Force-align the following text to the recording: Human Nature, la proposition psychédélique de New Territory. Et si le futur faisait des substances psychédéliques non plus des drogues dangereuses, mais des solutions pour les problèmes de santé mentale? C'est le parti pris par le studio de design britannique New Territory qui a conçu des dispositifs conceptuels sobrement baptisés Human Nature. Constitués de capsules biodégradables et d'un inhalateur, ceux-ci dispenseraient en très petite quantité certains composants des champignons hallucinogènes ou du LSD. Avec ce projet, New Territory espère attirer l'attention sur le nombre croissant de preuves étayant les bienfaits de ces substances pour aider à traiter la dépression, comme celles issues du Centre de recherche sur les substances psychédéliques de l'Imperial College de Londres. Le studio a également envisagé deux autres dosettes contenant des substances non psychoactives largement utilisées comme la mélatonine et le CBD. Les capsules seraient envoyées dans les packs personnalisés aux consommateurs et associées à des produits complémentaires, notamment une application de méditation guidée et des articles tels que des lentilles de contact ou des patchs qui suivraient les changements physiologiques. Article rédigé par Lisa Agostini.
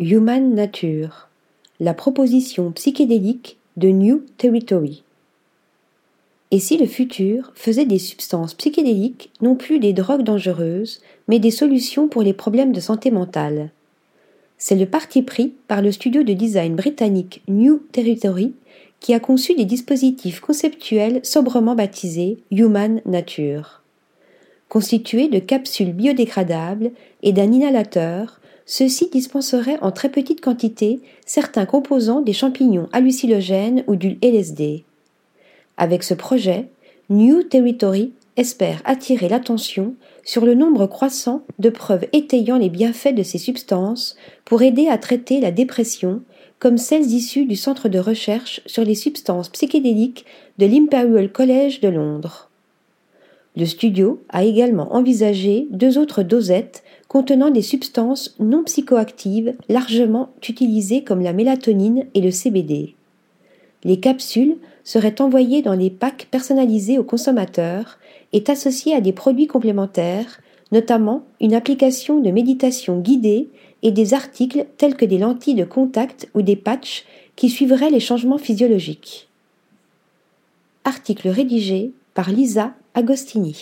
Human 0.00 0.54
Nature, 0.54 1.28
la 1.80 1.92
proposition 1.92 2.70
psychédélique 2.70 3.58
de 3.76 3.88
New 3.88 4.22
Territory. 4.36 5.02
Et 6.52 6.60
si 6.60 6.76
le 6.76 6.86
futur 6.86 7.50
faisait 7.56 7.84
des 7.84 7.98
substances 7.98 8.54
psychédéliques 8.54 9.32
non 9.40 9.56
plus 9.56 9.80
des 9.80 9.92
drogues 9.92 10.22
dangereuses, 10.22 11.00
mais 11.26 11.40
des 11.40 11.50
solutions 11.50 12.06
pour 12.06 12.22
les 12.22 12.32
problèmes 12.32 12.70
de 12.70 12.78
santé 12.78 13.10
mentale? 13.10 13.70
C'est 14.56 14.76
le 14.76 14.86
parti 14.86 15.22
pris 15.22 15.54
par 15.66 15.82
le 15.82 15.90
studio 15.90 16.22
de 16.22 16.32
design 16.32 16.76
britannique 16.76 17.42
New 17.48 17.82
Territory 17.90 18.52
qui 19.00 19.14
a 19.14 19.18
conçu 19.18 19.56
des 19.56 19.64
dispositifs 19.64 20.38
conceptuels 20.38 21.18
sobrement 21.24 21.74
baptisés 21.74 22.38
Human 22.52 23.00
Nature. 23.04 23.82
Constitués 24.68 25.26
de 25.26 25.40
capsules 25.40 25.92
biodégradables 25.92 26.92
et 27.24 27.32
d'un 27.32 27.50
inhalateur, 27.50 28.38
ceux-ci 28.68 29.08
dispenseraient 29.10 29.78
en 29.80 29.90
très 29.90 30.10
petite 30.10 30.42
quantité 30.42 31.00
certains 31.24 31.64
composants 31.64 32.20
des 32.20 32.34
champignons 32.34 32.86
hallucinogènes 32.92 33.82
ou 33.86 33.96
du 33.96 34.18
LSD. 34.22 34.84
Avec 35.78 36.02
ce 36.02 36.12
projet, 36.12 36.68
New 37.08 37.42
Territory 37.42 38.12
espère 38.36 38.82
attirer 38.84 39.30
l'attention 39.30 39.94
sur 40.22 40.44
le 40.44 40.54
nombre 40.54 40.86
croissant 40.86 41.44
de 41.58 41.70
preuves 41.70 42.04
étayant 42.12 42.58
les 42.58 42.68
bienfaits 42.68 43.14
de 43.14 43.22
ces 43.22 43.38
substances 43.38 44.16
pour 44.44 44.60
aider 44.60 44.88
à 44.88 44.98
traiter 44.98 45.40
la 45.40 45.50
dépression, 45.50 46.20
comme 46.58 46.76
celles 46.76 47.10
issues 47.12 47.46
du 47.46 47.56
Centre 47.56 47.88
de 47.88 47.98
recherche 47.98 48.60
sur 48.66 48.84
les 48.84 48.94
substances 48.94 49.48
psychédéliques 49.48 50.26
de 50.58 50.66
l'Imperial 50.66 51.32
College 51.32 51.80
de 51.80 51.88
Londres. 51.88 52.47
Le 53.56 53.64
studio 53.64 54.22
a 54.28 54.44
également 54.44 54.94
envisagé 54.94 55.66
deux 55.70 55.98
autres 55.98 56.22
dosettes 56.22 56.84
contenant 57.08 57.50
des 57.50 57.62
substances 57.62 58.36
non 58.38 58.62
psychoactives 58.64 59.54
largement 59.68 60.30
utilisées 60.48 61.02
comme 61.02 61.22
la 61.22 61.32
mélatonine 61.32 62.04
et 62.14 62.20
le 62.20 62.30
CBD. 62.30 62.94
Les 63.84 63.98
capsules 63.98 64.56
seraient 64.84 65.20
envoyées 65.20 65.62
dans 65.62 65.74
les 65.74 65.90
packs 65.90 66.28
personnalisés 66.30 66.98
aux 66.98 67.04
consommateurs 67.04 67.98
et 68.32 68.44
associées 68.48 68.94
à 68.94 69.00
des 69.00 69.12
produits 69.12 69.46
complémentaires, 69.46 70.40
notamment 70.72 71.24
une 71.40 71.54
application 71.54 72.20
de 72.20 72.30
méditation 72.30 73.00
guidée 73.00 73.48
et 73.82 73.92
des 73.92 74.14
articles 74.14 74.66
tels 74.76 74.96
que 74.96 75.04
des 75.04 75.18
lentilles 75.18 75.54
de 75.54 75.64
contact 75.64 76.28
ou 76.34 76.42
des 76.42 76.56
patchs 76.56 77.04
qui 77.36 77.48
suivraient 77.48 77.90
les 77.90 78.00
changements 78.00 78.38
physiologiques. 78.38 79.28
Article 80.84 81.28
rédigé 81.28 81.92
par 82.14 82.30
Lisa 82.30 82.74
Agostini. 82.98 83.54